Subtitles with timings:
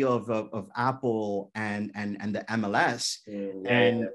[0.00, 4.08] of, of, of Apple and and and the MLS, mm, yeah, and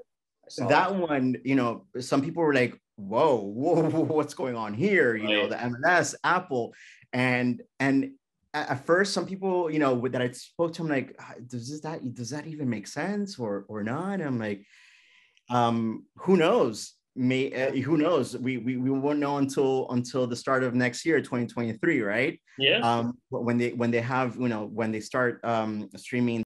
[0.56, 5.14] that, that one, you know, some people were like, "Whoa, whoa, what's going on here?"
[5.14, 5.34] You right.
[5.34, 6.74] know, the MLS, Apple,
[7.12, 8.10] and and
[8.54, 11.80] at first, some people, you know, that I spoke to, I'm like, ah, does this
[11.82, 14.14] that does that even make sense or or not?
[14.14, 14.64] And I'm like,
[15.48, 16.94] um, who knows?
[17.18, 21.04] May uh, who knows we, we we won't know until until the start of next
[21.04, 25.44] year 2023 right yeah um when they when they have you know when they start
[25.44, 26.44] um streaming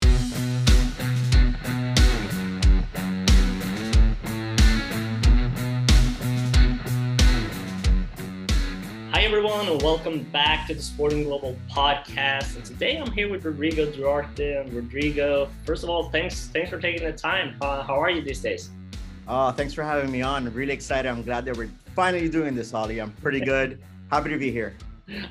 [9.11, 12.57] Hi everyone, and welcome back to the Sporting Global podcast.
[12.57, 14.57] And today I'm here with Rodrigo Duarte.
[14.57, 17.57] And Rodrigo, first of all, thanks thanks for taking the time.
[17.61, 18.71] Uh, how are you these days?
[19.35, 20.53] Oh, thanks for having me on.
[20.53, 21.09] Really excited.
[21.09, 23.01] I'm glad that we're finally doing this, Ollie.
[23.01, 23.83] I'm pretty good.
[24.11, 24.77] Happy to be here.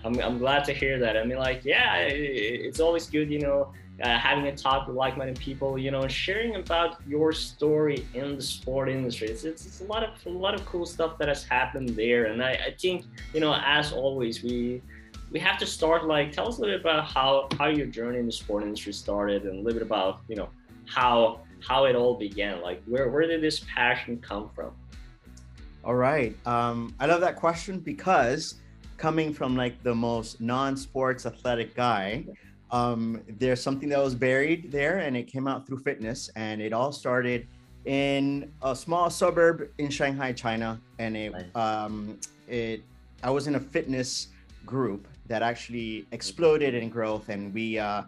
[0.04, 1.16] I'm, I'm glad to hear that.
[1.16, 5.38] I mean, like, yeah, it's always good, you know, uh, having a talk with like-minded
[5.38, 9.28] people, you know, sharing about your story in the sport industry.
[9.28, 12.26] It's, it's, it's, a lot of a lot of cool stuff that has happened there,
[12.26, 14.82] and I, I think, you know, as always, we
[15.30, 18.18] we have to start like tell us a little bit about how how your journey
[18.18, 20.50] in the sport industry started, and a little bit about you know
[20.88, 22.62] how how it all began.
[22.62, 24.72] Like, where where did this passion come from?
[25.84, 28.56] All right, um, I love that question because
[28.98, 32.24] coming from like the most non-sports athletic guy,
[32.70, 36.72] um, there's something that was buried there, and it came out through fitness, and it
[36.72, 37.48] all started
[37.86, 42.84] in a small suburb in Shanghai, China, and it um, it
[43.24, 44.28] I was in a fitness
[44.66, 48.04] group that actually exploded in growth, and we uh,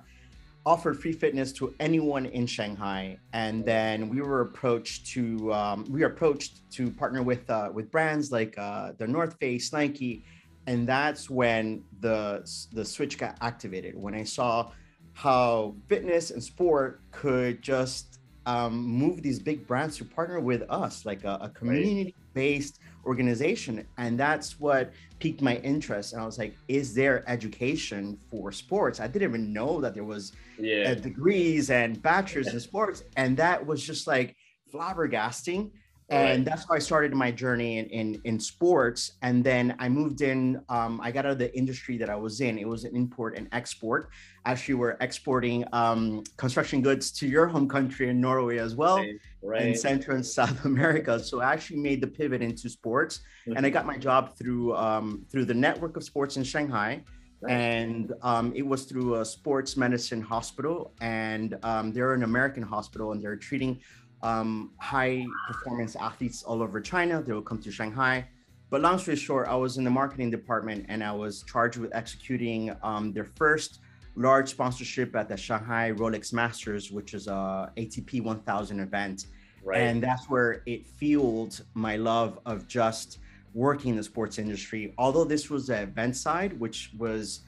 [0.65, 6.01] offered free fitness to anyone in Shanghai, and then we were approached to um, we
[6.01, 10.23] were approached to partner with uh, with brands like uh, the North Face, Nike,
[10.67, 13.95] and that's when the the switch got activated.
[13.95, 14.71] When I saw
[15.13, 21.05] how fitness and sport could just um, move these big brands to partner with us,
[21.05, 23.85] like a, a community based organization.
[23.97, 26.13] And that's what piqued my interest.
[26.13, 28.99] And I was like, is there education for sports?
[28.99, 30.91] I didn't even know that there was yeah.
[30.91, 33.03] uh, degrees and bachelors in sports.
[33.17, 34.35] And that was just like
[34.73, 35.71] flabbergasting
[36.13, 39.13] and that's how I started my journey in, in, in sports.
[39.21, 40.61] And then I moved in.
[40.69, 42.57] Um, I got out of the industry that I was in.
[42.57, 44.09] It was an import and export.
[44.45, 49.15] Actually, we're exporting um, construction goods to your home country in Norway as well, right,
[49.41, 49.61] right.
[49.61, 51.19] in Central and South America.
[51.19, 53.57] So I actually made the pivot into sports, mm-hmm.
[53.57, 57.03] and I got my job through um, through the network of sports in Shanghai.
[57.49, 63.11] And um, it was through a sports medicine hospital, and um, they're an American hospital,
[63.11, 63.81] and they're treating
[64.23, 67.21] um, high performance athletes all over China.
[67.21, 68.25] They will come to Shanghai.
[68.69, 71.93] But long story short, I was in the marketing department and I was charged with
[71.93, 73.81] executing um, their first
[74.15, 79.27] large sponsorship at the Shanghai Rolex Masters, which is a ATP 1000 event.
[79.63, 79.79] Right.
[79.79, 83.19] And that's where it fueled my love of just
[83.53, 84.93] working in the sports industry.
[84.97, 87.41] Although this was the event side, which was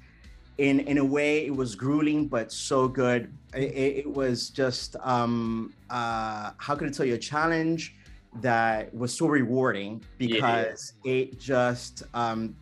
[0.57, 5.73] in in a way it was grueling but so good it, it was just um
[5.89, 7.95] uh how can i tell you a challenge
[8.41, 11.13] that was so rewarding because yeah.
[11.13, 12.55] it just um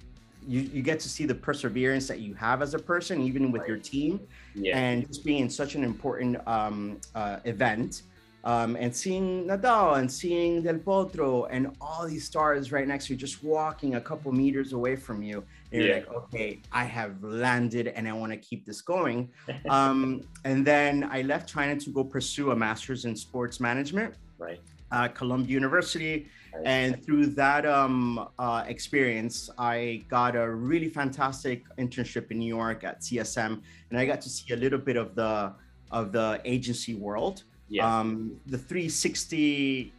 [0.45, 3.65] you, you get to see the perseverance that you have as a person even with
[3.67, 4.19] your team
[4.55, 4.77] yeah.
[4.77, 8.03] and just being in such an important um, uh, event
[8.43, 13.13] um, and seeing Nadal and seeing Del Potro and all these stars right next to
[13.13, 15.45] you, just walking a couple meters away from you.
[15.73, 15.87] And yeah.
[15.87, 19.29] you're like, okay, I have landed and I want to keep this going.
[19.69, 24.15] um, and then I left China to go pursue a master's in sports management.
[24.37, 24.61] Right.
[24.91, 26.29] Uh, Columbia University.
[26.53, 26.63] Right.
[26.65, 32.83] And through that um, uh, experience, I got a really fantastic internship in New York
[32.83, 35.53] at CSM, and I got to see a little bit of the
[35.91, 37.99] of the agency world yeah.
[37.99, 39.93] um, the 360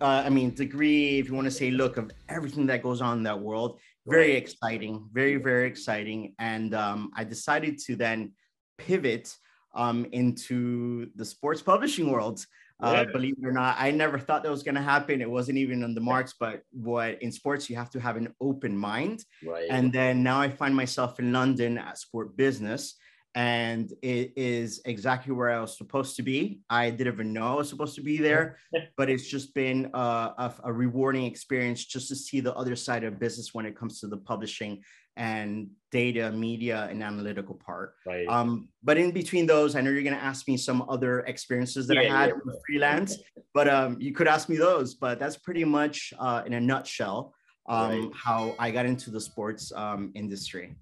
[0.00, 3.18] uh, i mean degree if you want to say look of everything that goes on
[3.18, 6.34] in that world very exciting very very exciting.
[6.38, 8.32] And um, i decided to then
[8.78, 9.34] pivot
[9.74, 12.44] um, into the sports publishing world.
[12.82, 13.12] Uh, yeah.
[13.12, 15.20] believe it or not i never thought that was going to happen.
[15.20, 18.34] It wasn't even on the marks but what in sports you have to have an
[18.40, 19.24] open mind.
[19.44, 19.68] Right.
[19.70, 22.96] and then now i find myself in london at sport business
[23.34, 26.60] and it is exactly where I was supposed to be.
[26.68, 28.56] I didn't even know I was supposed to be there,
[28.96, 33.04] but it's just been a, a, a, rewarding experience just to see the other side
[33.04, 34.82] of business when it comes to the publishing
[35.16, 37.94] and data, media, and analytical part.
[38.06, 38.26] Right.
[38.26, 41.86] Um, but in between those, I know you're going to ask me some other experiences
[41.88, 42.52] that yeah, I had yeah.
[42.66, 43.16] freelance,
[43.54, 44.94] but um, you could ask me those.
[44.94, 47.34] But that's pretty much uh, in a nutshell
[47.68, 48.10] um, right.
[48.14, 50.74] how I got into the sports um, industry.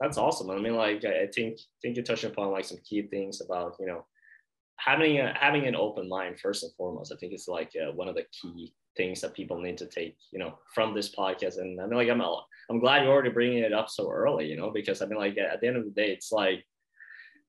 [0.00, 0.50] That's awesome.
[0.50, 3.86] I mean, like I think think you touched upon like some key things about you
[3.86, 4.04] know
[4.76, 7.12] having a, having an open mind first and foremost.
[7.12, 10.16] I think it's like uh, one of the key things that people need to take
[10.32, 11.58] you know from this podcast.
[11.58, 12.22] And I mean, like I'm
[12.70, 15.38] I'm glad you're already bringing it up so early, you know, because I mean, like
[15.38, 16.64] at the end of the day, it's like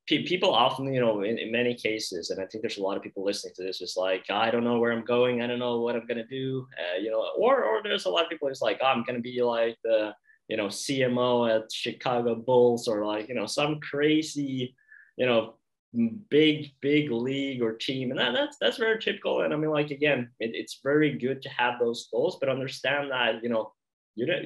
[0.08, 3.04] people often, you know, in, in, many cases, and I think there's a lot of
[3.04, 5.82] people listening to this, is like, I don't know where I'm going, I don't know
[5.82, 8.62] what I'm gonna do, uh, you know, or or there's a lot of people who's
[8.62, 10.14] like, oh, I'm gonna be like the
[10.48, 14.76] you know CMO at Chicago Bulls or like you know some crazy,
[15.18, 15.56] you know,
[16.30, 19.42] big big league or team, and that, that's that's very typical.
[19.42, 23.12] And I mean, like again, it, it's very good to have those goals, but understand
[23.12, 23.74] that you know
[24.16, 24.42] you know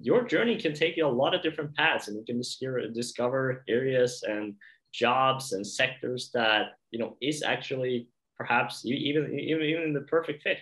[0.00, 3.64] your journey can take you a lot of different paths, and you can discover discover
[3.68, 4.54] areas and
[4.92, 10.58] jobs and sectors that you know is actually perhaps even even even the perfect fit.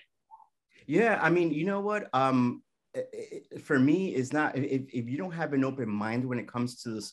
[0.87, 2.09] Yeah i mean you know what?
[2.15, 2.63] Um
[3.63, 6.83] for me is not if, if you don't have an open mind when it comes
[6.83, 7.13] to this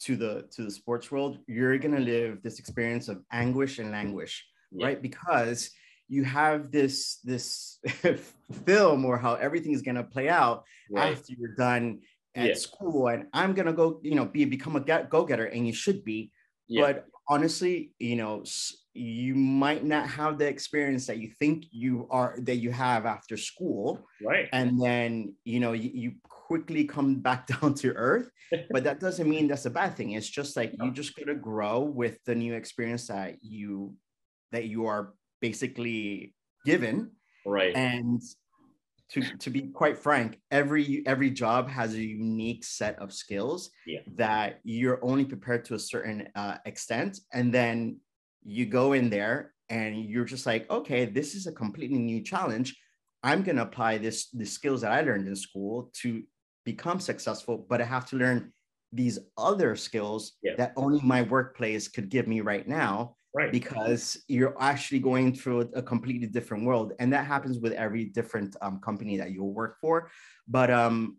[0.00, 3.90] to the to the sports world you're going to live this experience of anguish and
[3.90, 4.86] languish yeah.
[4.86, 5.70] right because
[6.08, 7.78] you have this this
[8.66, 11.12] film or how everything is going to play out right.
[11.12, 12.00] after you're done
[12.34, 12.54] at yeah.
[12.54, 16.04] school and i'm going to go you know be become a go-getter and you should
[16.04, 16.30] be
[16.68, 16.82] yeah.
[16.82, 18.44] But honestly, you know,
[18.92, 23.36] you might not have the experience that you think you are that you have after
[23.36, 24.06] school.
[24.22, 24.48] Right.
[24.52, 28.30] And then, you know, you, you quickly come back down to earth.
[28.70, 30.12] but that doesn't mean that's a bad thing.
[30.12, 30.86] It's just like no.
[30.86, 33.94] you just gotta grow with the new experience that you
[34.52, 36.34] that you are basically
[36.64, 37.10] given.
[37.44, 37.74] Right.
[37.74, 38.22] And
[39.10, 44.00] to, to be quite frank, every every job has a unique set of skills yeah.
[44.16, 47.98] That you're only prepared to a certain uh, extent, and then
[48.42, 52.76] you go in there and you're just like, okay, this is a completely new challenge.
[53.22, 56.22] I'm going to apply this the skills that I learned in school to
[56.64, 58.52] become successful, but I have to learn
[58.92, 60.54] these other skills yeah.
[60.56, 65.68] that only my workplace could give me right now right because you're actually going through
[65.74, 69.76] a completely different world and that happens with every different um, company that you'll work
[69.80, 70.10] for
[70.46, 71.16] but um,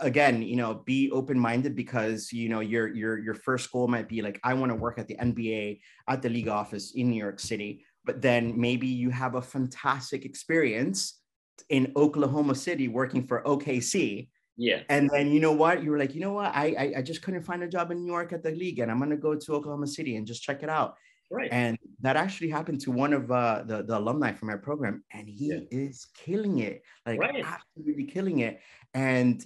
[0.00, 4.22] again you know be open-minded because you know your your your first goal might be
[4.22, 7.38] like i want to work at the nba at the league office in new york
[7.38, 11.20] city but then maybe you have a fantastic experience
[11.68, 14.82] in oklahoma city working for okc yeah.
[14.88, 15.82] And then you know what?
[15.82, 16.54] You were like, you know what?
[16.54, 18.88] I, I I just couldn't find a job in New York at the league, and
[18.88, 20.94] I'm gonna go to Oklahoma City and just check it out.
[21.34, 21.48] Right.
[21.50, 25.28] And that actually happened to one of uh, the, the alumni from our program, and
[25.28, 25.60] he yeah.
[25.70, 27.44] is killing it, like right.
[27.44, 28.60] absolutely killing it.
[28.94, 29.44] And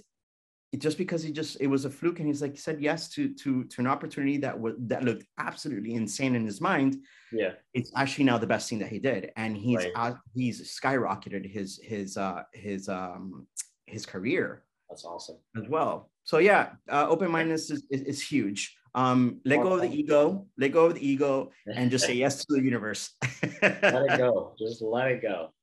[0.71, 3.09] it, just because he just it was a fluke, and he's like he said yes
[3.09, 6.97] to to to an opportunity that was that looked absolutely insane in his mind.
[7.31, 9.91] Yeah, it's actually now the best thing that he did, and he's right.
[9.95, 13.47] uh, he's skyrocketed his his uh his um
[13.87, 14.63] his career.
[14.89, 16.11] That's awesome as well.
[16.23, 20.45] So yeah, uh, open mindedness is, is, is huge um let go of the ego
[20.57, 23.11] let go of the ego and just say yes to the universe.
[23.61, 24.55] Let it go.
[24.57, 25.53] Just let it go.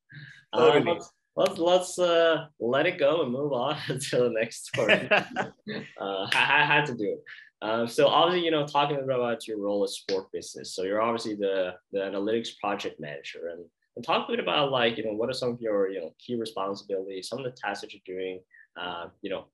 [0.53, 5.09] Um, let's let's, let's uh, let it go and move on to the next story.
[6.01, 7.25] Uh, I, I, had to do it.
[7.61, 10.75] Uh, so obviously you know talking about your role as sport business.
[10.75, 13.49] So you're obviously the the analytics project manager.
[13.49, 13.65] And
[13.97, 16.15] and talk a bit about like you know what are some of your you know
[16.19, 18.41] key responsibilities some of the tasks that you're doing
[18.81, 19.47] uh, you know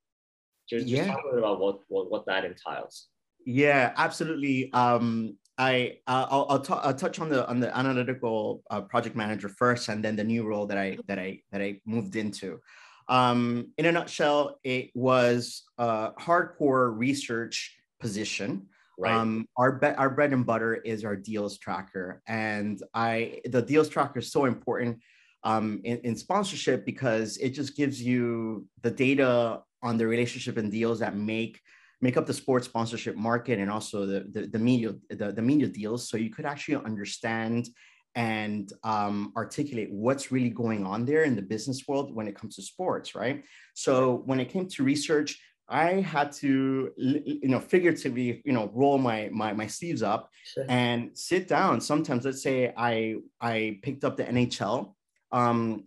[0.68, 3.08] just, just talk a bit about what, what what that entails
[3.44, 4.72] yeah, absolutely.
[4.72, 9.16] Um, I uh, I'll, I'll, t- I'll, touch on the on the analytical uh, project
[9.16, 12.60] manager first, and then the new role that I that I that I moved into.
[13.08, 18.66] Um, in a nutshell, it was a hardcore research position.
[18.98, 19.12] Right.
[19.12, 23.88] Um, our be- our bread and butter is our deals tracker, and I the deals
[23.88, 25.00] tracker is so important
[25.44, 30.70] um, in, in sponsorship because it just gives you the data on the relationship and
[30.70, 31.60] deals that make
[32.02, 35.68] make up the sports sponsorship market and also the, the, the media the, the media
[35.68, 36.08] deals.
[36.08, 37.68] So you could actually understand
[38.14, 42.56] and um, articulate what's really going on there in the business world when it comes
[42.56, 43.44] to sports right?
[43.72, 48.98] So when it came to research i had to you know figuratively you know roll
[48.98, 50.66] my my, my sleeves up sure.
[50.68, 51.80] and sit down.
[51.80, 54.94] Sometimes let's say i i picked up the nhl
[55.30, 55.84] um,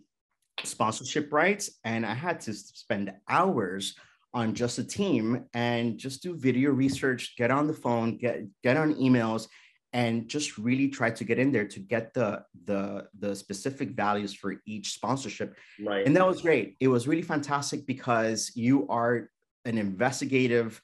[0.64, 3.94] sponsorship rights and i had to spend hours
[4.36, 8.76] on just a team and just do video research, get on the phone, get get
[8.76, 9.48] on emails,
[9.94, 14.34] and just really try to get in there to get the the the specific values
[14.34, 15.56] for each sponsorship.
[15.82, 16.06] Right.
[16.06, 16.76] And that was great.
[16.80, 19.30] It was really fantastic because you are
[19.64, 20.82] an investigative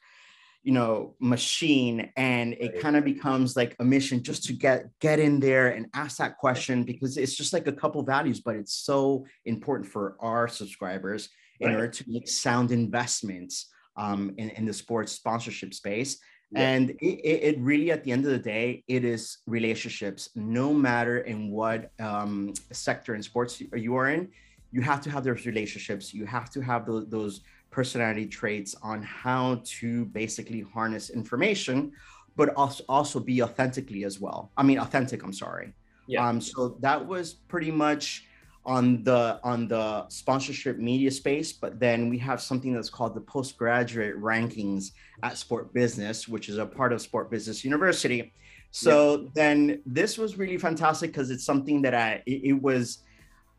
[0.63, 5.19] you know machine and it kind of becomes like a mission just to get get
[5.19, 8.75] in there and ask that question because it's just like a couple values but it's
[8.75, 11.29] so important for our subscribers
[11.63, 11.77] in right.
[11.77, 16.19] order to make sound investments um, in, in the sports sponsorship space.
[16.51, 16.69] Yeah.
[16.69, 20.29] And it, it, really, at the end of the day, it is relationships.
[20.35, 24.29] No matter in what um, sector in sports you are in,
[24.71, 26.13] you have to have those relationships.
[26.13, 27.41] You have to have those, those
[27.71, 31.93] personality traits on how to basically harness information,
[32.37, 34.51] but also, also be authentically as well.
[34.57, 35.73] I mean, authentic, I'm sorry.
[36.07, 36.27] Yeah.
[36.27, 38.27] Um, so that was pretty much
[38.65, 43.21] on the on the sponsorship media space but then we have something that's called the
[43.21, 44.93] postgraduate rankings
[45.25, 48.33] at sport business which is a part of sport business university.
[48.71, 49.29] So yeah.
[49.35, 53.03] then this was really fantastic because it's something that i it, it, was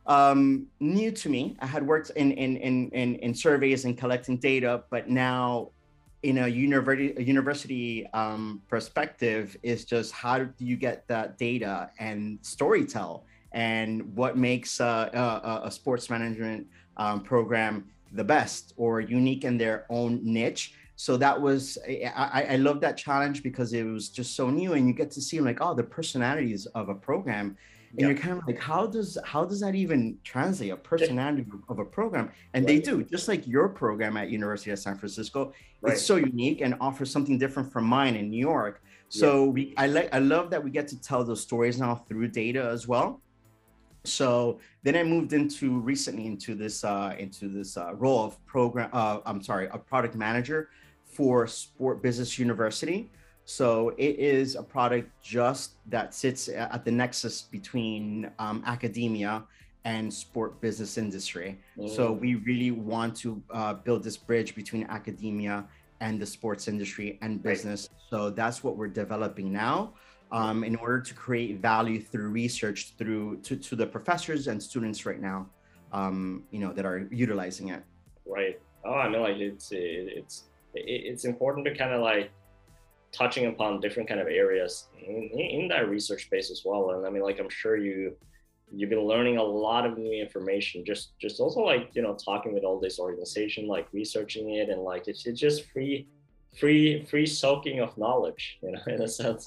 [0.07, 1.55] um, new to me.
[1.59, 5.69] I had worked in, in in in in surveys and collecting data but now
[6.23, 11.91] in a university a university um, perspective is just how do you get that data
[11.99, 16.67] and storytell and what makes uh, a, a, sports management
[16.97, 20.73] um, program the best or unique in their own niche.
[20.95, 21.77] So that was
[22.15, 25.21] I, I love that challenge because it was just so new, and you get to
[25.21, 27.57] see like oh the personalities of a program,
[27.91, 28.09] and yep.
[28.09, 31.85] you're kind of like how does how does that even translate a personality of a
[31.85, 32.31] program?
[32.53, 32.75] And right.
[32.75, 35.51] they do just like your program at University of San Francisco.
[35.81, 35.93] Right.
[35.93, 38.81] It's so unique and offers something different from mine in New York.
[39.09, 42.27] So we I like I love that we get to tell those stories now through
[42.29, 43.19] data as well
[44.05, 48.89] so then I moved into recently into this uh, into this uh, role of program.
[48.91, 50.69] Uh, I'm sorry, a product manager
[51.05, 53.09] for Sport Business University.
[53.45, 59.43] So it is a product just that sits at the nexus between um, academia
[59.85, 61.59] and sport business industry.
[61.77, 61.89] Mm.
[61.93, 65.65] So we really want to uh, build this bridge between academia
[65.99, 67.89] and the sports industry and business.
[67.91, 68.01] Right.
[68.09, 69.93] So that's what we're developing now
[70.33, 75.05] um, in order to create value through research through to, to the professors and students
[75.05, 75.47] right now
[75.93, 77.83] um, you know that are utilizing it.
[78.25, 78.59] Right.
[78.83, 82.31] Oh i mean like it's it's it's important to kind of like
[83.13, 86.91] touching upon different kind of areas in, in that research space as well.
[86.91, 88.13] And i mean like i'm sure you
[88.75, 92.53] you've been learning a lot of new information just just also like you know talking
[92.53, 96.07] with all this organization like researching it and like it's, it's just free
[96.59, 99.45] free free soaking of knowledge you know in a sense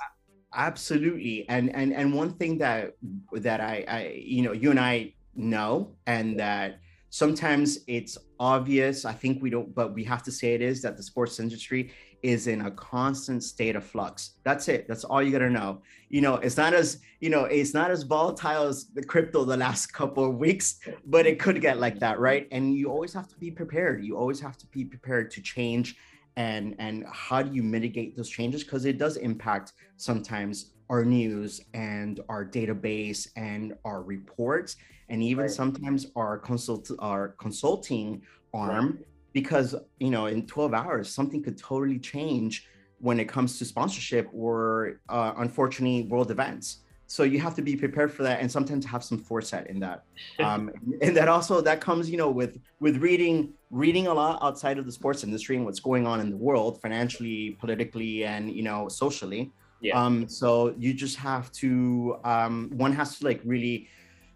[0.57, 1.49] absolutely.
[1.49, 2.93] And and and one thing that
[3.33, 9.13] that I, I you know you and i know and that sometimes it's obvious i
[9.13, 12.47] think we don't but we have to say it is that the sports industry is
[12.47, 14.33] in a constant state of flux.
[14.43, 14.89] That's it.
[14.89, 15.83] That's all you got to know.
[16.09, 19.57] You know it's not as you know it's not as volatile as the crypto the
[19.57, 22.47] last couple of weeks but it could get like that right?
[22.53, 24.05] And you always have to be prepared.
[24.05, 25.97] You always have to be prepared to change
[26.37, 31.61] and and how do you mitigate those changes because it does impact sometimes our news
[31.75, 34.77] and our database and our reports
[35.09, 35.51] and even right.
[35.51, 38.23] sometimes our consult our consulting
[38.55, 39.07] arm right.
[39.33, 44.29] because you know in 12 hours something could totally change when it comes to sponsorship
[44.33, 48.85] or uh, unfortunately world events so you have to be prepared for that and sometimes
[48.85, 50.05] have some foresight in that.
[50.39, 50.71] Um,
[51.01, 54.85] and that also that comes you know with with reading reading a lot outside of
[54.85, 58.87] the sports industry and what's going on in the world financially politically and you know
[58.89, 59.51] socially.
[59.81, 59.99] Yeah.
[59.99, 63.89] um so you just have to um one has to like really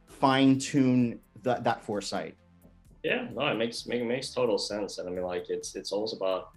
[0.06, 2.34] fine tune that that foresight.
[3.02, 6.14] Yeah no it makes make, makes total sense and i mean like it's it's always
[6.14, 6.48] about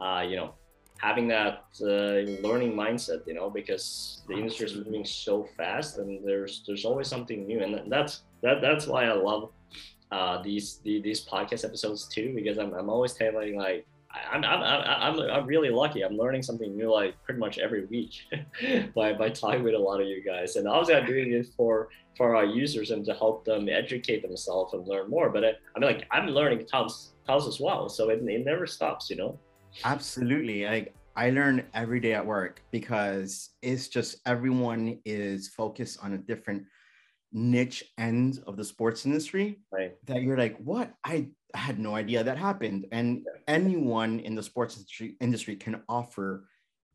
[0.00, 0.54] uh you know
[1.02, 6.24] having that uh, learning mindset, you know, because the industry is moving so fast and
[6.24, 9.50] there's there's always something new, and that's that that's why I love
[10.12, 13.86] uh, these the, these podcast episodes too, because I'm I'm always telling like
[14.30, 16.02] I'm, I'm, I'm, I'm really lucky.
[16.02, 18.12] I'm learning something new like pretty much every week
[18.94, 20.56] by, by talking with a lot of you guys.
[20.56, 24.74] And obviously I'm doing it for, for our users and to help them educate themselves
[24.74, 25.30] and learn more.
[25.30, 27.88] But I, I mean, like I'm learning tons, tons as well.
[27.88, 29.38] So it, it never stops, you know?
[29.84, 30.64] Absolutely.
[30.64, 36.18] Like I learn every day at work because it's just everyone is focused on a
[36.18, 36.64] different
[37.32, 39.60] niche end of the sports industry.
[39.70, 39.94] Right.
[40.06, 40.92] That you're like, what?
[41.04, 42.86] I had no idea that happened.
[42.92, 46.48] And anyone in the sports industry, industry can offer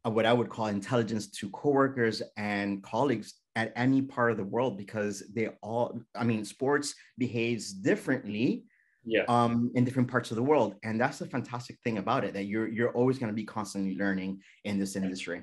[0.05, 4.43] uh, what I would call intelligence to coworkers and colleagues at any part of the
[4.43, 8.65] world because they all, I mean, sports behaves differently
[9.07, 9.23] yeah.
[9.27, 10.75] um, in different parts of the world.
[10.83, 13.95] And that's the fantastic thing about it, that you're you're always going to be constantly
[13.95, 15.41] learning in this industry.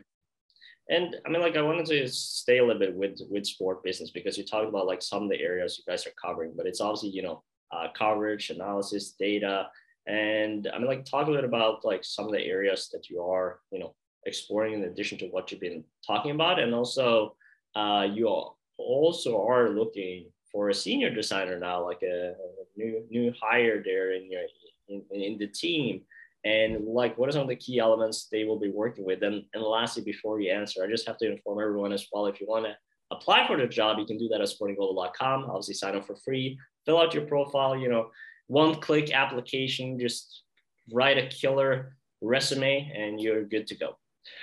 [0.90, 4.10] And I mean, like I wanted to stay a little bit with with sport business
[4.10, 6.80] because you talked about like some of the areas you guys are covering, but it's
[6.80, 7.42] obviously you know
[7.72, 9.68] uh, coverage, analysis, data,
[10.06, 13.08] and I mean, like talk a little bit about like some of the areas that
[13.08, 13.94] you are you know
[14.26, 17.34] exploring in addition to what you've been talking about, and also
[17.74, 18.28] uh, you
[18.76, 22.34] also are looking for a senior designer now, like a,
[22.76, 24.42] new new hire there in your
[24.88, 26.02] in, in the team.
[26.44, 29.22] and like what are some of the key elements they will be working with?
[29.22, 32.40] And, and lastly before you answer i just have to inform everyone as well if
[32.40, 32.74] you want to
[33.16, 36.58] apply for the job you can do that at sportingglobal.com obviously sign up for free
[36.84, 38.04] fill out your profile you know
[38.60, 40.42] one click application just
[40.92, 43.96] write a killer resume and you're good to go.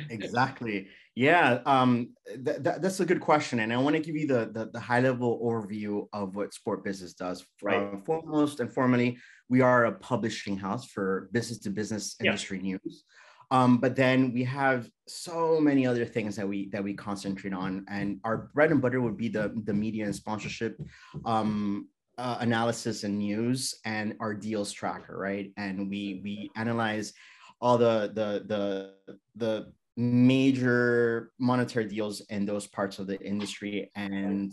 [0.09, 4.27] Exactly yeah um, th- th- that's a good question and i want to give you
[4.27, 7.45] the, the, the high level overview of what sport business does.
[7.61, 7.77] Right.
[7.77, 9.17] Uh, foremost and formally
[9.49, 12.77] we are a publishing house for business to business industry yeah.
[12.83, 13.03] news.
[13.51, 17.85] Um, but then we have so many other things that we that we concentrate on
[17.89, 20.79] and our bread and butter would be the the media and sponsorship
[21.25, 25.51] um, uh, analysis and news and our deals tracker right?
[25.57, 27.11] And we we analyze
[27.59, 28.93] all the the the
[29.35, 34.51] the major monetary deals in those parts of the industry and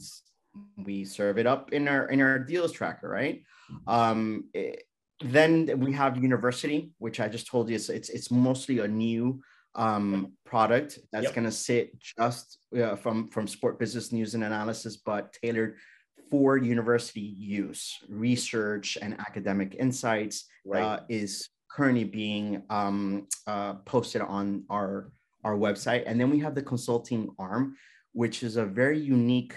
[0.84, 3.42] we serve it up in our in our deals tracker right
[3.86, 4.82] um it,
[5.20, 9.40] then we have university which i just told you it's it's, it's mostly a new
[9.74, 11.34] um, product that's yep.
[11.34, 15.76] going to sit just uh, from from sport business news and analysis but tailored
[16.30, 20.82] for university use research and academic insights right.
[20.82, 25.12] uh, is currently being um, uh, posted on our
[25.44, 27.76] our website and then we have the consulting arm
[28.12, 29.54] which is a very unique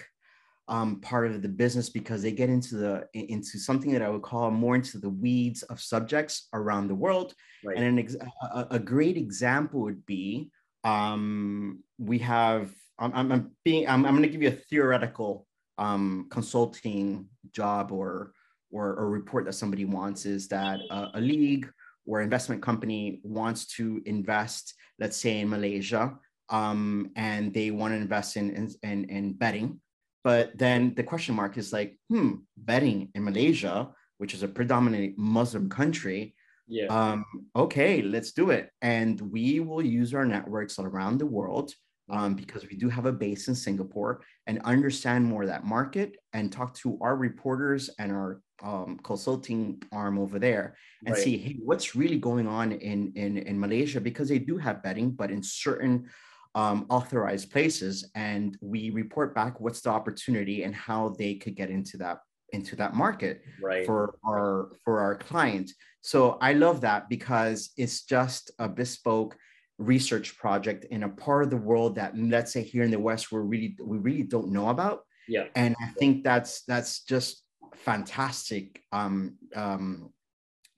[0.67, 4.21] um, part of the business because they get into the into something that I would
[4.21, 7.33] call more into the weeds of subjects around the world.
[7.63, 7.75] Right.
[7.75, 8.15] And an ex-
[8.53, 10.49] a, a, great example would be
[10.85, 15.45] um, we have I'm, I'm being I'm, I'm going to give you a theoretical
[15.77, 18.31] um, consulting job or,
[18.71, 21.69] or or report that somebody wants is that uh, a league
[22.05, 26.17] or investment company wants to invest, let's say in Malaysia,
[26.49, 29.79] um, and they want to invest in, in, in betting
[30.23, 35.15] but then the question mark is like, hmm, betting in Malaysia, which is a predominantly
[35.17, 36.35] Muslim country.
[36.67, 36.87] Yeah.
[36.87, 38.69] Um, okay, let's do it.
[38.81, 41.73] And we will use our networks around the world
[42.09, 46.51] um, because we do have a base in Singapore and understand more that market and
[46.51, 51.23] talk to our reporters and our um, consulting arm over there and right.
[51.23, 55.11] see, hey, what's really going on in, in, in Malaysia because they do have betting,
[55.11, 56.07] but in certain
[56.55, 61.69] um, authorized places and we report back what's the opportunity and how they could get
[61.69, 62.19] into that
[62.51, 63.85] into that market right.
[63.85, 69.37] for our for our client so i love that because it's just a bespoke
[69.77, 73.31] research project in a part of the world that let's say here in the west
[73.31, 77.43] we're really we really don't know about yeah and i think that's that's just
[77.75, 80.11] fantastic um, um,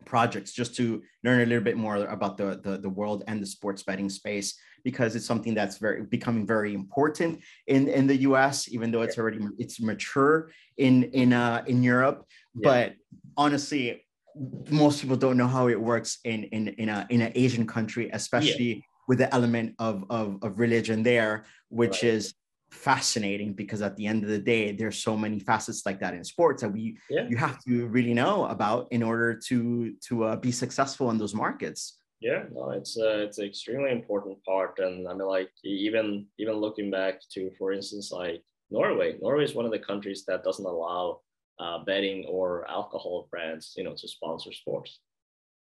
[0.06, 3.46] projects just to learn a little bit more about the, the, the world and the
[3.46, 8.70] sports betting space because it's something that's very becoming very important in, in the US,
[8.70, 12.26] even though it's already it's mature in in uh, in Europe.
[12.56, 12.62] Yeah.
[12.64, 12.94] But
[13.38, 14.06] honestly,
[14.70, 18.10] most people don't know how it works in in in a in an Asian country,
[18.12, 18.82] especially yeah.
[19.08, 22.16] with the element of, of of religion there, which right.
[22.16, 22.34] is
[22.74, 26.24] fascinating because at the end of the day there's so many facets like that in
[26.24, 27.28] sports that we yeah.
[27.30, 31.34] you have to really know about in order to to uh, be successful in those
[31.34, 32.00] markets.
[32.20, 34.80] Yeah no it's uh, it's an extremely important part.
[34.80, 39.18] And i mean like even even looking back to for instance like norway.
[39.22, 41.20] Norway is one of the countries that doesn't allow
[41.60, 45.00] uh, betting or alcohol brands you know to sponsor sports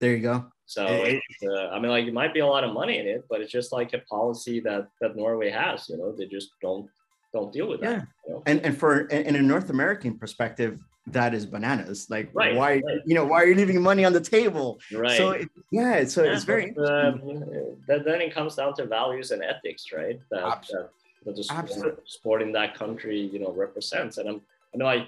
[0.04, 2.98] there you go so uh, I mean, like it might be a lot of money
[2.98, 5.88] in it, but it's just like a policy that that Norway has.
[5.88, 6.88] You know, they just don't
[7.32, 7.96] don't deal with yeah.
[7.96, 8.08] that.
[8.26, 8.42] You know?
[8.46, 12.06] And and for in a North American perspective, that is bananas.
[12.08, 13.02] Like right, why right.
[13.04, 14.80] you know why are you leaving money on the table?
[14.92, 15.18] Right.
[15.18, 16.72] So it, yeah, so yeah, it's very.
[16.72, 20.18] That then it comes down to values and ethics, right?
[20.30, 20.88] That, Absolutely.
[21.26, 24.16] that, that the sport, sport in that country, you know, represents.
[24.16, 24.40] And I'm,
[24.74, 25.06] I know I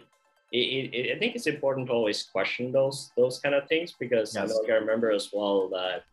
[0.52, 4.35] it, it, I think it's important to always question those those kind of things because
[4.35, 4.44] yes.
[4.44, 6.04] I, know, like, I remember as well that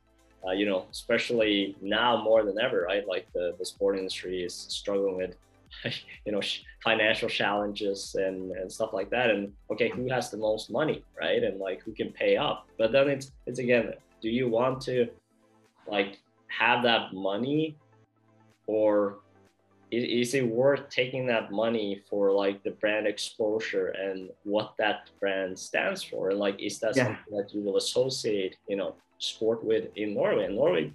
[0.45, 3.07] uh, you know especially now more than ever right?
[3.07, 5.35] Like the, the sport industry is struggling with
[6.25, 6.41] you know
[6.83, 9.29] financial challenges and and stuff like that.
[9.29, 11.43] And okay who has the most money right?
[11.43, 12.67] And like who can pay up?
[12.77, 15.07] But then it's it's again do you want to
[15.87, 17.75] like have that money
[18.67, 19.19] or
[19.93, 25.57] is, it worth taking that money for like the brand exposure and what that brand
[25.57, 26.29] stands for?
[26.29, 27.05] And like, is that yeah.
[27.05, 30.45] something that you will associate, you know, sport with in Norway?
[30.45, 30.91] And Norway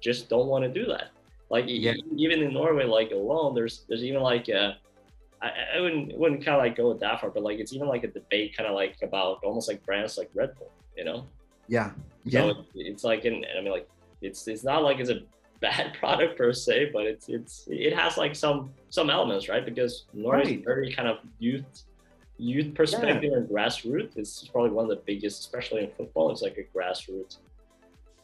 [0.00, 1.10] just don't want to do that.
[1.50, 1.94] Like yeah.
[2.16, 4.78] even in Norway, like alone, there's there's even like a
[5.42, 8.04] I, I wouldn't wouldn't kind of like go that far, but like it's even like
[8.04, 11.26] a debate kind of like about almost like brands like Red Bull, you know?
[11.66, 11.90] Yeah.
[12.24, 12.52] Yeah.
[12.52, 13.88] So it's like, and I mean, like
[14.22, 15.22] it's it's not like it's a
[15.60, 19.64] bad product per se, but it's it's it has like some some elements, right?
[19.64, 20.58] Because Norway right.
[20.58, 21.64] is very kind of youth
[22.38, 23.36] youth perspective yeah.
[23.38, 24.16] and grassroots.
[24.16, 26.30] It's probably one of the biggest, especially in football.
[26.30, 27.38] It's like a grassroots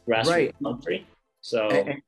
[0.07, 0.55] grassroots Right.
[0.63, 1.07] country.
[1.41, 2.01] So and,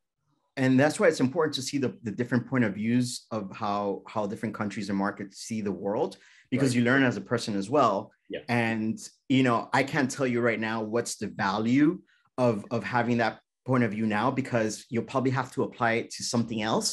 [0.57, 4.03] and that's why it's important to see the, the different point of views of how
[4.07, 6.17] how different countries and markets see the world
[6.49, 6.77] because Right.
[6.77, 8.39] you learn as a person as well Yeah.
[8.49, 12.01] and you know i can't tell you right now what's the value
[12.37, 13.39] of of having that
[13.69, 16.89] point of view now because you'll probably have to apply it to something else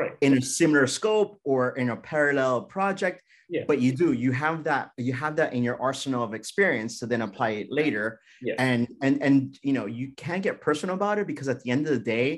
[0.00, 3.18] right, in a similar scope or in a parallel project
[3.54, 3.64] Yeah.
[3.70, 7.04] but you do you have that you have that in your arsenal of experience to
[7.12, 8.04] then apply it later
[8.48, 8.56] Yeah.
[8.68, 9.36] and and and
[9.68, 12.28] you know you can't get personal about it because at the end of the day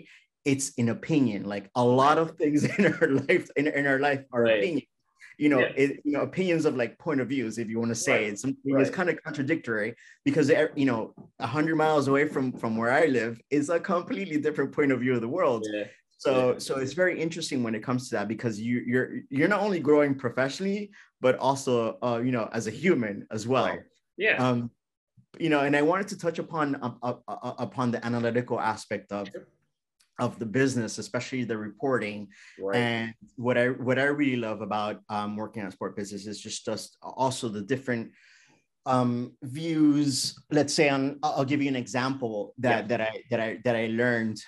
[0.53, 4.23] it's an opinion like a lot of things in our life in, in our life
[4.35, 4.59] are Right.
[4.63, 4.90] opinions
[5.41, 5.73] you know Yeah.
[5.83, 8.33] it, you know opinions of like point of views if you want to say Right.
[8.33, 8.83] it something Right.
[8.83, 13.41] is kind of contradictory because you know 100 miles away from from where i live
[13.51, 17.19] is a completely different point of view of the world yeah, so so it's very
[17.19, 20.91] interesting when it comes to that because you you're you're not only growing professionally
[21.23, 23.81] but also uh, you know as a human as well Right.
[24.19, 24.71] yeah, um
[25.39, 29.31] you know and i wanted to touch upon uh, uh, upon the analytical aspect of
[29.33, 29.47] Sure.
[30.21, 32.29] Of the business especially the reporting
[32.59, 36.41] right, and what i what i really love about um, working at sport business is
[36.41, 38.11] just just also the different
[38.87, 42.87] um views let's say on i'll give you an example that Yeah.
[42.89, 44.39] that i that i that i learned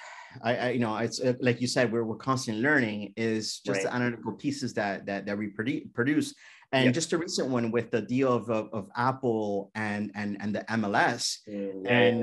[0.42, 3.68] I, I you know it's uh, like you said we're, we're constantly learning is just
[3.68, 3.82] Right.
[3.82, 6.35] the analytical pieces that that, that we produce
[6.72, 6.90] and Yeah.
[6.92, 10.64] just a recent one with the deal of, of, of apple and and and the
[10.70, 12.18] mls Mm, yeah, and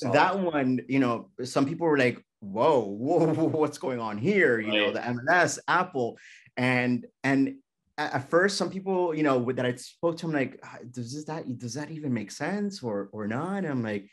[0.00, 0.10] yeah.
[0.12, 4.60] That one you know some people were like whoa, whoa what's going on here?
[4.60, 6.18] You know the mls apple.
[6.56, 7.56] And and
[7.98, 11.24] at first some people you know that i spoke to them like "Ah, does this
[11.24, 13.58] that does that even make sense or or not?
[13.58, 14.08] And i'm like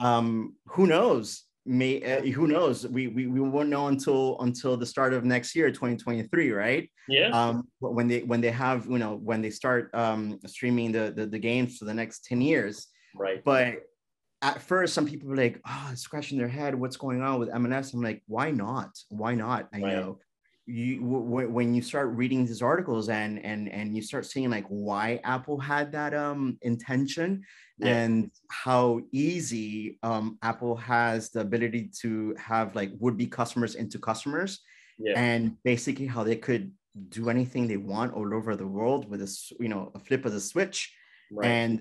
[0.00, 1.44] um who knows?
[1.64, 2.86] May uh, who knows?
[2.86, 6.90] We, we we won't know until until the start of next year 2023 right?
[7.08, 10.92] Yeah, um but when they when they have you know when they start um streaming
[10.92, 12.86] the the, the games for the next 10 years.
[13.14, 13.87] Right, but
[14.42, 16.74] at first some people were like oh scratching their head.
[16.74, 18.90] What's going on with mls i'm like why not?
[19.08, 19.68] Why not?
[19.72, 19.92] I Right.
[19.94, 20.18] know.
[20.66, 24.66] You w- when you start reading these articles and and and you start seeing like
[24.68, 27.42] why apple had that um intention
[27.78, 33.98] yeah, and how easy um apple has the ability to have like would-be customers into
[33.98, 34.60] customers
[34.98, 36.72] yeah, and basically how they could
[37.08, 40.32] do anything they want all over the world with a you know a flip of
[40.32, 40.92] the switch
[41.30, 41.80] right, and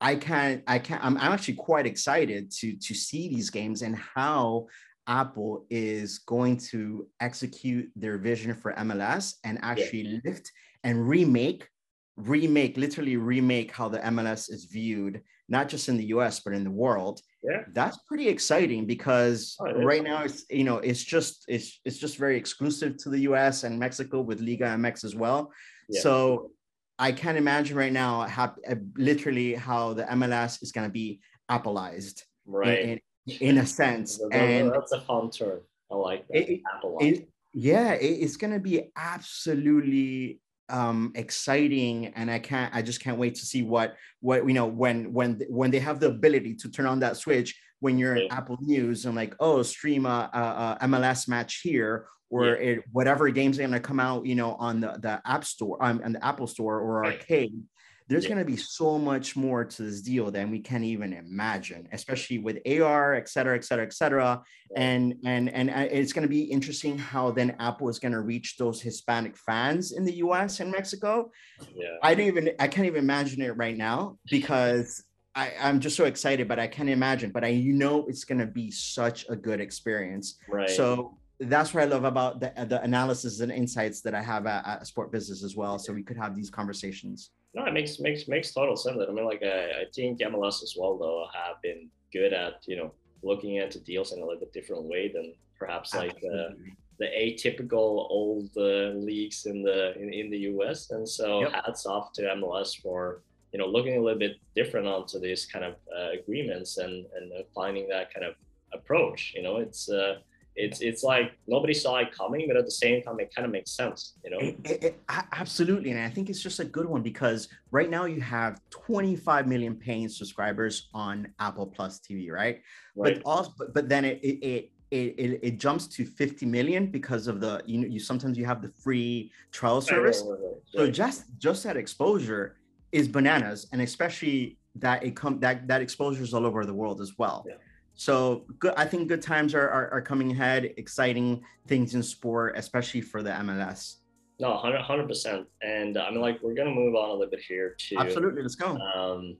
[0.00, 3.96] i can't i can't I'm, I'm actually quite excited to to see these games and
[3.96, 4.66] how
[5.06, 10.50] apple is going to execute their vision for mls and actually lift
[10.84, 11.68] and remake
[12.16, 16.64] remake literally remake how the mls is viewed not just in the us but in
[16.64, 21.44] the world yeah, that's pretty exciting because Oh, right now it's you know it's just
[21.46, 25.52] it's it's just very exclusive to the US and Mexico with Liga MX as well.
[25.88, 26.00] Yeah.
[26.00, 26.50] So
[26.98, 31.20] I can't imagine right now how uh, literally how the MLS is going to be
[31.50, 32.78] Appleized right.
[32.80, 34.20] in, in, in a sense.
[34.32, 35.60] And that's a fun term.
[35.90, 36.36] I like that.
[36.36, 37.04] It- it- Apple Watch.
[37.04, 43.00] it, yeah, it, it's going to be absolutely um exciting and i can't i just
[43.00, 46.52] can't wait to see what what you know when when when they have the ability
[46.54, 48.36] to turn on that switch when you're in Yeah.
[48.36, 52.52] apple news and like oh stream a, a, a mls match here or Yeah.
[52.54, 55.82] it, whatever games are going to come out you know on the, the app store
[55.82, 57.14] um, on the apple store or Right.
[57.20, 57.62] arcade
[58.08, 58.30] there's Yeah.
[58.30, 62.38] going to be so much more to this deal than we can even imagine especially
[62.38, 64.42] with ar et cetera et cetera et cetera
[64.76, 68.20] and and and uh, it's going to be interesting how then apple is going to
[68.20, 71.30] reach those hispanic fans in the us and mexico
[71.76, 71.96] yeah.
[72.02, 75.02] i don't even i can't even imagine it right now because
[75.34, 77.30] I, I'm just so excited, but I can't imagine.
[77.30, 80.36] But I know it's going to be such a good experience.
[80.48, 80.68] Right.
[80.68, 84.66] So that's what I love about the, the analysis and insights that I have at,
[84.66, 85.78] at Sport Business as well.
[85.78, 87.30] So we could have these conversations.
[87.54, 88.98] No, it makes makes makes total sense.
[89.08, 92.76] I mean, like I, I think MLS as well, though, have been good at you
[92.76, 96.50] know looking into deals in a little bit different way than perhaps like uh,
[96.98, 100.90] the atypical old uh, leagues in the in, in the US.
[100.90, 101.52] And so Yep.
[101.52, 103.22] hats off to MLS for
[103.52, 107.32] you know looking a little bit different onto these kind of uh, agreements and and
[107.54, 108.34] finding that kind of
[108.72, 109.32] approach.
[109.34, 110.18] You know, it's uh,
[110.58, 113.52] it's it's like nobody saw it coming, but at the same time, it kind of
[113.52, 114.14] makes sense.
[114.24, 114.38] You know.
[114.38, 115.00] It- it- it-
[115.32, 115.90] absolutely.
[115.92, 119.74] And I think it's just a good one because right now you have 25 million
[119.76, 122.60] paying subscribers on Apple Plus TV, right?
[122.96, 123.14] Right.
[123.14, 127.40] But also, but, but then it, it, it it, jumps to 50 million because of
[127.40, 131.24] the you know you sometimes you have the free trial service right, right, so just
[131.36, 132.56] just that exposure
[132.90, 137.02] is bananas and especially that it come that that exposure is all over the world
[137.02, 137.56] as well Yeah.
[137.98, 142.54] So good i think good times are, are are coming ahead exciting things in sport
[142.56, 143.96] especially for the mls
[144.38, 145.48] No, 100 percent.
[145.62, 148.42] And uh, I mean, like, we're gonna move on a little bit here to absolutely
[148.42, 149.36] let's go um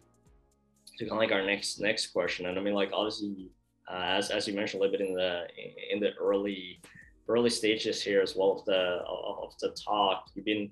[0.97, 2.47] to kind of like our next next question.
[2.47, 3.53] And I mean, like, obviously,
[3.89, 5.47] uh, as, as you mentioned a little bit in the
[5.93, 6.81] in the early
[7.29, 10.69] early stages here as well of the of the talk you've been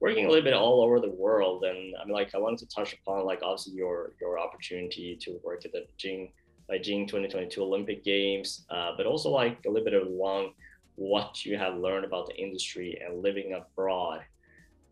[0.00, 2.66] working a little bit all over the world and i mean like i wanted to
[2.66, 6.30] touch upon like obviously your your opportunity to work at the beijing
[6.70, 10.52] beijing 2022 olympic games uh, but also like a little bit along
[10.96, 14.20] what you have learned about the industry and living abroad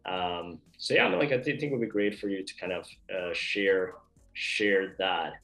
[0.06, 2.54] um, so yeah i mean like i think it would be great for you to
[2.56, 3.94] kind of uh, share
[4.34, 5.34] share that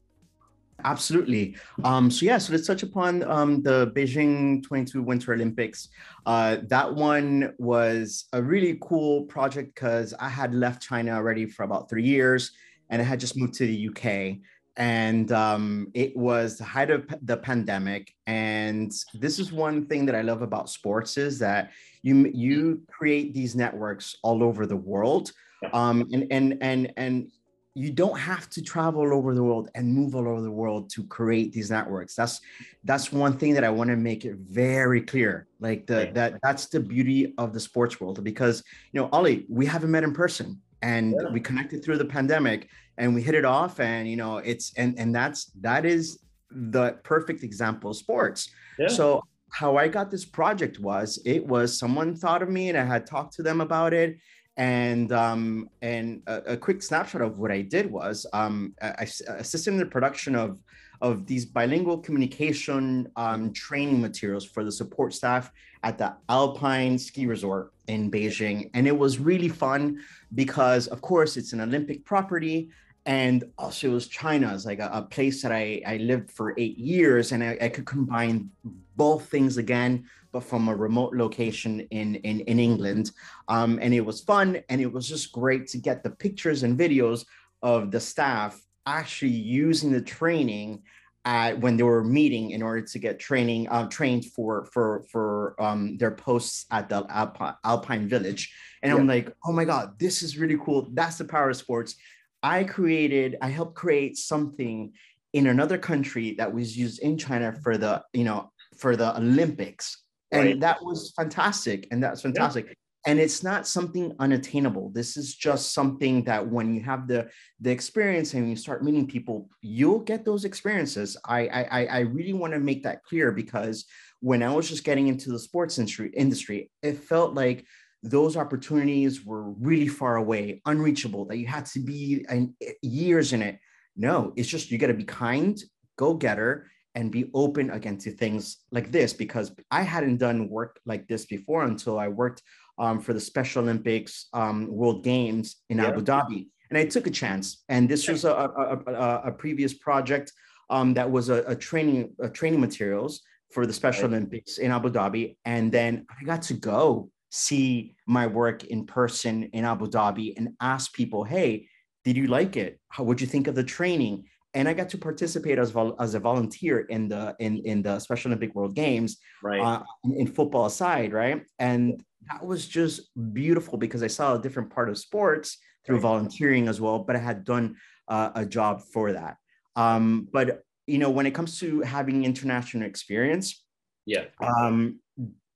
[0.82, 1.56] Absolutely.
[1.84, 5.88] Um, so yeah, so let's touch upon um, the Beijing 22 Winter Olympics.
[6.26, 11.62] Uh, that one was a really cool project because I had left China already for
[11.62, 12.50] about three years,
[12.90, 14.38] and I had just moved to the UK.
[14.76, 18.12] And um, it was the height of the pandemic.
[18.26, 21.70] And this is one thing that I love about sports is that
[22.02, 25.32] you you create these networks all over the world.
[25.72, 27.30] Um, and and and and
[27.74, 30.88] you don't have to travel all over the world and move all over the world
[30.90, 32.40] to create these networks that's
[32.84, 36.66] that's one thing that i want to make it very clear like the that that's
[36.66, 40.60] the beauty of the sports world because you know ollie we haven't met in person
[40.84, 41.30] and yeah.
[41.30, 42.68] we connected through the pandemic
[42.98, 46.20] and we hit it off and you know it's and and that's that is
[46.50, 48.86] the perfect example of sports yeah.
[48.86, 52.84] so how i got this project was it was someone thought of me and i
[52.84, 54.18] had talked to them about it
[54.56, 59.02] and um, and a, a, quick snapshot of what I did was um, I, I
[59.02, 60.60] assisted in the production of
[61.00, 65.50] of these bilingual communication um, training materials for the support staff
[65.82, 70.00] at the Alpine Ski Resort in Beijing, and it was really fun
[70.34, 72.70] because, of course, it's an Olympic property.
[73.06, 74.58] And also, it was China.
[74.64, 77.84] Like a, a place that I, I lived for eight years, and I, I could
[77.84, 78.50] combine
[78.96, 83.12] both things again but from a remote location in in, in England.
[83.48, 86.78] Um, and it was fun, and it was just great to get the pictures and
[86.78, 87.24] videos
[87.62, 90.82] of the staff actually using the training
[91.24, 95.54] at, when they were meeting in order to get training uh, trained for for for
[95.62, 98.54] um, their posts at the Alpine, Alpine Village.
[98.82, 98.98] And yeah.
[98.98, 100.88] I'm like, oh my god, this is really cool.
[100.92, 101.96] That's the power of sports.
[102.42, 104.92] I created, I helped create something
[105.32, 110.04] in another country that was used in China for the you know for the Olympics
[110.30, 110.60] and right.
[110.60, 112.72] that was fantastic and that's fantastic yeah.
[113.06, 114.90] And it's not something unattainable.
[114.90, 117.28] This is just something that when you have the
[117.60, 121.16] the experience and you start meeting people you'll get those experiences.
[121.26, 123.84] I i i really want to make that clear because
[124.20, 127.66] when i was just getting into the sports industry industry it felt like
[128.02, 133.42] those opportunities were really far away unreachable that you had to be in, years in
[133.42, 133.58] it.
[133.96, 135.60] No it's just you got to be kind
[135.96, 140.78] go getter and be open again to things like this because I hadn't done work
[140.86, 142.42] like this before until I worked
[142.78, 145.86] um, for the Special Olympics um, World Games in yeah.
[145.86, 146.48] Abu Dhabi.
[146.70, 147.62] And I took a chance.
[147.68, 150.32] And this was a, a, a, a previous project
[150.70, 154.16] um, that was a, training a training materials for the Special right.
[154.16, 155.36] Olympics in Abu Dhabi.
[155.44, 160.50] And then I got to go see my work in person in Abu Dhabi and
[160.60, 161.68] ask people, hey,
[162.04, 162.80] did you like it?
[162.88, 164.24] How would you think of the training?
[164.54, 167.98] and I got to participate as vol- as a volunteer in the in in the
[167.98, 169.60] Special Olympic World Games, right?
[169.60, 171.42] Uh, in football aside, right?
[171.58, 176.02] And that was just beautiful because I saw a different part of sports through right.
[176.02, 176.98] volunteering as well.
[176.98, 177.76] But I had done
[178.08, 179.36] uh, a job for that.
[179.76, 183.64] Um, but you know, when it comes to having international experience,
[184.06, 185.00] yeah, um,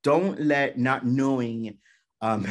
[0.02, 1.78] don't let not knowing
[2.20, 2.46] um,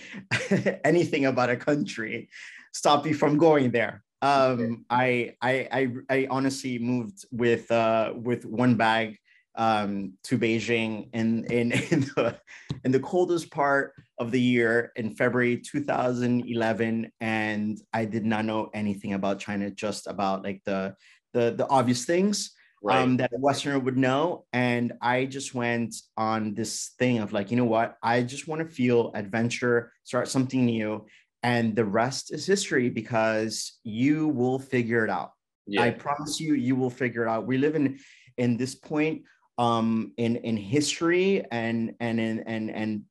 [0.84, 2.28] anything about a country
[2.72, 8.44] stop you from going there um, I, I, I, I honestly moved with, uh, with
[8.44, 9.18] one bag,
[9.56, 12.38] um, to Beijing in, in, in the,
[12.84, 17.12] in the coldest part of the year in February 2011.
[17.20, 20.94] And I did not know anything about China, just about like the,
[21.32, 22.52] the, the obvious things.
[22.82, 23.00] Right.
[23.00, 24.44] Um, that a Westerner would know.
[24.52, 27.96] And I just went on this thing of like, you know what?
[28.02, 31.06] I just want to feel adventure, start something new
[31.46, 35.30] and the rest is history because you will figure it out
[35.66, 35.82] yeah.
[35.82, 37.98] i promise you you will figure it out we live in
[38.36, 39.22] in this point
[39.58, 43.02] um in in history and and and and, and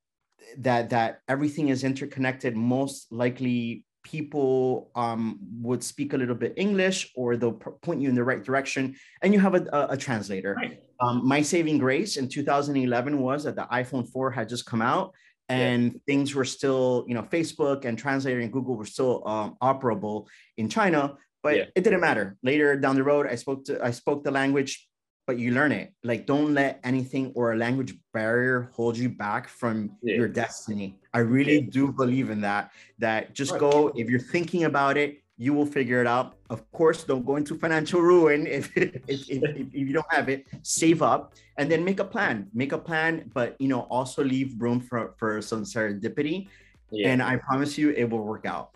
[0.58, 7.12] that that everything is interconnected most likely people um, would speak a little bit English
[7.16, 10.54] or they'll point you in the right direction and you have a, a, a translator.
[10.54, 10.80] Right.
[11.02, 15.14] Um, my saving grace in 2011 was that the iPhone 4 had just come out
[15.50, 16.00] and yeah.
[16.06, 20.28] things were still, you know, Facebook and Translator and Google were still um, operable
[20.58, 21.64] in China, but yeah.
[21.76, 22.38] it didn't matter.
[22.44, 24.88] Later down the road, I spoke to I spoke the language,
[25.26, 25.94] but you learn it.
[26.04, 30.16] Like, don't let anything or a language barrier hold you back from yeah.
[30.16, 31.00] your destiny.
[31.14, 32.72] I really do believe in that.
[33.00, 36.38] That just go if you're thinking about it, you will figure it out.
[36.50, 40.46] Of course, don't go into financial ruin if, if, if, if, you don't have it.
[40.62, 42.48] Save up and then make a plan.
[42.54, 46.48] Make a plan, but you know, also leave room for, for some serendipity.
[46.92, 47.10] Yeah.
[47.10, 48.72] And I promise you it will work out.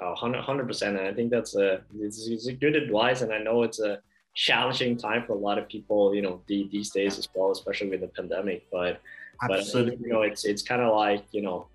[0.00, 0.96] Oh, 100 percent.
[0.96, 3.20] And I think that's a it's, it's, a good advice.
[3.20, 4.00] And I know it's a
[4.34, 8.00] challenging time for a lot of people, you know, these days as well, especially with
[8.00, 8.66] the pandemic.
[8.70, 9.00] But
[9.42, 9.96] Absolutely.
[9.96, 11.66] but you know, it's it's kind of like you know,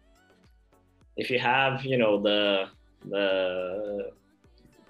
[1.17, 2.67] if you have you know the
[3.09, 4.11] the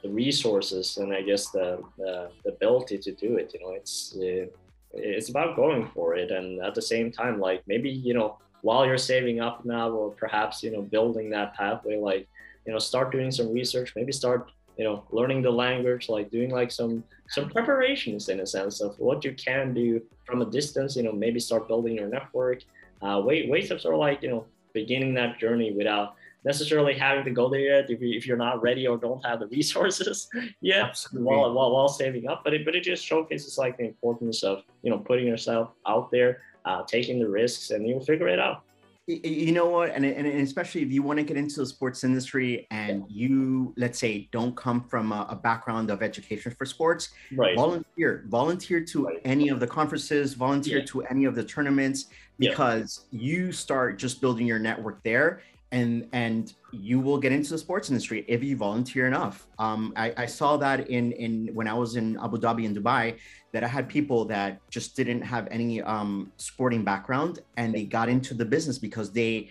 [0.01, 3.51] the resources and I guess the, the, the ability to do it.
[3.53, 4.45] You know, it's uh,
[4.93, 8.85] it's about going for it, and at the same time, like maybe you know while
[8.85, 12.27] you're saving up now, or perhaps you know building that pathway, like
[12.65, 16.49] you know start doing some research, maybe start you know learning the language, like doing
[16.49, 20.95] like some some preparations in a sense of what you can do from a distance.
[20.95, 22.63] You know, maybe start building your network.
[23.01, 26.15] Uh, of sort of like you know beginning that journey without
[26.45, 29.39] necessarily having to go there yet if, you, if you're not ready or don't have
[29.39, 30.29] the resources
[30.61, 34.43] yet while, while, while saving up but it, but it just showcases like the importance
[34.43, 38.39] of you know putting yourself out there uh, taking the risks and you'll figure it
[38.39, 38.63] out
[39.09, 42.67] you know what and, and especially if you want to get into the sports industry
[42.69, 47.55] and you let's say don't come from a, a background of education for sports right.
[47.55, 49.19] volunteer volunteer to right.
[49.25, 50.85] any of the conferences volunteer yeah.
[50.85, 52.05] to any of the tournaments
[52.37, 53.19] because yeah.
[53.19, 55.41] you start just building your network there
[55.71, 59.47] and and you will get into the sports industry if you volunteer enough.
[59.59, 63.17] Um, I, I, saw that in in when I was in Abu Dhabi and Dubai
[63.51, 68.09] that I had people that just didn't have any um, sporting background and they got
[68.09, 69.49] into the business because they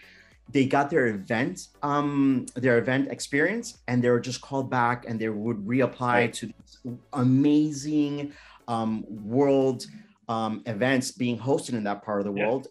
[0.50, 5.20] they got their event um, their event experience and they were just called back and
[5.20, 6.52] they would reapply to
[7.12, 8.32] amazing
[8.66, 9.86] um, world
[10.28, 12.46] um, events being hosted in that part of the yeah.
[12.46, 12.68] world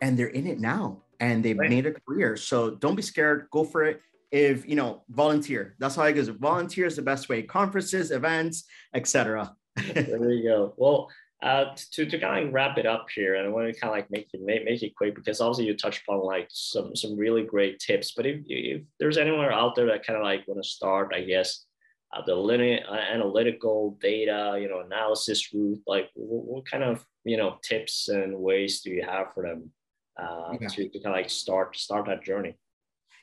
[0.00, 1.70] and they're in it now and they've right.
[1.70, 2.36] made a career.
[2.36, 3.46] So don't be scared.
[3.50, 4.00] Go for it.
[4.32, 5.74] If you know, volunteer.
[5.78, 6.22] That's how I go.
[6.32, 7.42] Volunteer is the best way.
[7.42, 9.54] Conferences, events, etc.
[9.76, 10.74] there you go.
[10.76, 11.10] Well,
[11.42, 13.96] uh, to, to kind of wrap it up here, and I want to kind of
[13.96, 17.16] like make it make, make it quick because obviously you touched upon like some some
[17.16, 18.12] really great tips.
[18.16, 21.22] But if, if there's anyone out there that kind of like want to start, I
[21.22, 21.64] guess
[22.12, 27.04] uh, the linear, uh, analytical data, you know, analysis route, like what, what, kind of
[27.24, 29.72] you know tips and ways do you have for them
[30.18, 30.68] uh, yeah.
[30.68, 32.56] to, to kind of like start start that journey?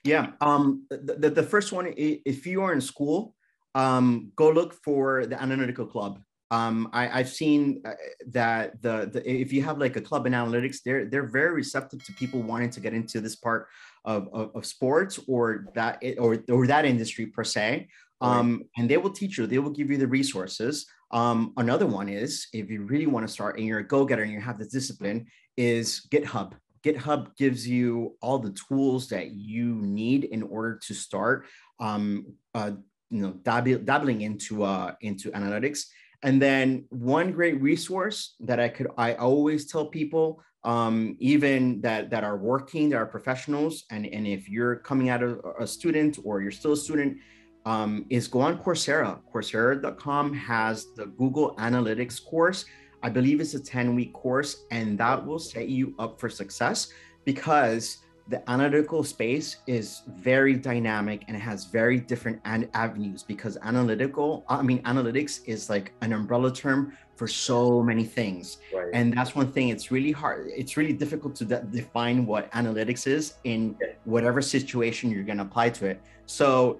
[0.03, 0.31] Yeah.
[0.39, 3.35] Um, the, the first one, if you are in school,
[3.75, 6.19] um, go look for the analytical club.
[6.49, 7.91] Um, I, I've seen uh,
[8.27, 12.03] that the, the if you have like a club in analytics, they're they're very receptive
[12.05, 13.67] to people wanting to get into this part
[14.05, 17.89] of, of, of sports or that or or that industry per se.
[18.19, 19.45] Um, and they will teach you.
[19.45, 20.87] They will give you the resources.
[21.11, 24.31] Um, another one is if you really want to start and you're a go-getter and
[24.31, 26.53] you have the discipline, is GitHub.
[26.83, 31.45] GitHub gives you all the tools that you need in order to start,
[31.79, 32.71] um, uh,
[33.09, 35.85] you know, dab- dabbling into uh, into analytics.
[36.23, 42.09] And then one great resource that I could I always tell people, um, even that
[42.09, 46.17] that are working, that are professionals, and and if you're coming out of a student
[46.23, 47.17] or you're still a student,
[47.65, 49.19] um, is go on Coursera.
[49.31, 52.65] Coursera.com has the Google Analytics course
[53.03, 56.91] I believe it's a 10 week course, and that will set you up for success
[57.25, 57.97] because
[58.29, 64.43] the analytical space is very dynamic and it has very different an- avenues because analytical
[64.49, 68.57] i mean analytics is like an umbrella term for so many things.
[68.71, 68.89] Right.
[68.93, 73.07] and that's one thing it's really hard it's really difficult to de- define what analytics
[73.07, 76.01] is in whatever situation you're going to apply to it.
[76.25, 76.79] So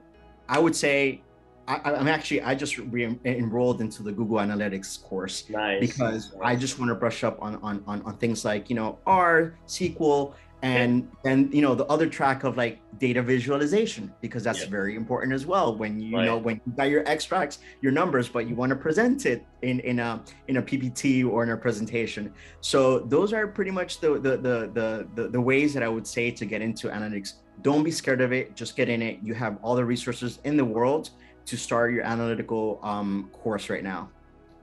[0.50, 1.22] i would say
[1.68, 5.80] I, am actually I just re- enrolled into the Google Analytics course nice.
[5.80, 6.34] because.
[6.42, 9.54] I just want to brush up on, on on on things like you know R,
[9.68, 11.32] SQL, and yeah.
[11.32, 14.70] and you know the other track of like data visualization because that's yeah.
[14.70, 16.26] very important as well when you right.
[16.26, 19.80] know when you got your extracts your numbers but you want to present it in
[19.82, 24.14] in a in a ppt or in a presentation so those are pretty much the
[24.20, 27.84] the the the, the, the ways that i would say to get into analytics don't
[27.84, 30.66] be scared of it just get in it you have all the resources in the
[30.66, 31.12] world
[31.48, 34.10] to start your analytical um, course right now.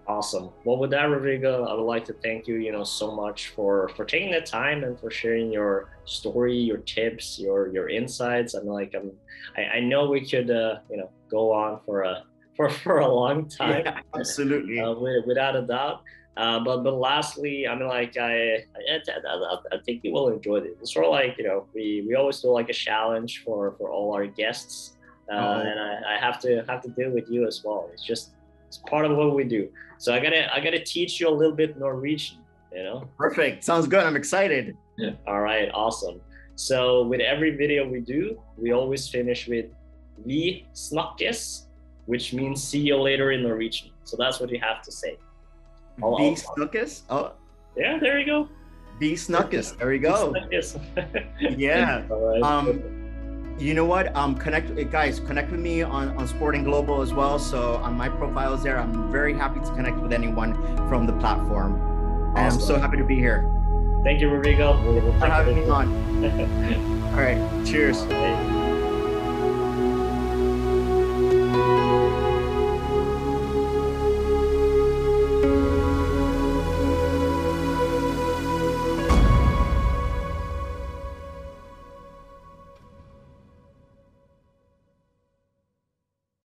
[0.06, 0.50] Awesome.
[0.64, 3.88] Well, with that, Rodrigo, I would like to thank you, you know, so much for
[3.96, 8.52] for taking the time and for sharing your story, your tips, your your insights.
[8.52, 9.12] I'm like, I'm,
[9.56, 12.24] I, I know we could, uh, you know, go on for a
[12.56, 13.82] for for a long time.
[13.86, 14.78] Yeah, absolutely.
[14.78, 14.94] Uh,
[15.26, 16.02] without a doubt.
[16.36, 20.56] Uh, but but lastly, I mean, like I, I, I, I think you will enjoy
[20.56, 20.76] it.
[20.82, 23.90] It's sort of like you know, we we always do like a challenge for for
[23.90, 24.93] all our guests
[25.30, 25.60] uh, oh.
[25.60, 27.88] and I, I, have to have to deal with you as well.
[27.92, 28.32] It's just
[28.66, 29.68] it's part of what we do.
[29.98, 32.38] So I gotta I gotta teach you a little bit Norwegian.
[32.72, 33.08] You know.
[33.16, 33.64] Perfect.
[33.64, 34.04] Sounds good.
[34.04, 34.76] I'm excited.
[34.98, 35.12] Yeah.
[35.26, 35.70] All right.
[35.72, 36.20] Awesome.
[36.56, 39.66] So with every video we do, we always finish with
[40.26, 41.66] "Vi snakkes."
[42.06, 43.90] which means see you later in Norwegian.
[44.04, 45.16] So that's what you have to say.
[46.02, 47.02] I'll, Be Snuckus?
[47.08, 47.32] Oh.
[47.76, 48.48] Yeah, there you go.
[48.98, 49.76] Be Snuckus.
[49.78, 50.34] There we go.
[51.56, 52.04] yeah.
[52.42, 53.03] Um,
[53.58, 54.14] you know what?
[54.16, 57.38] Um, connect guys, connect with me on, on Sporting Global as well.
[57.38, 58.78] So on my profile is there.
[58.78, 60.54] I'm very happy to connect with anyone
[60.88, 61.80] from the platform.
[62.36, 62.60] Awesome.
[62.60, 63.48] I'm so happy to be here.
[64.02, 64.74] Thank you, Rodrigo.
[65.18, 65.92] For having me on.
[67.14, 67.66] All right.
[67.66, 68.02] Cheers.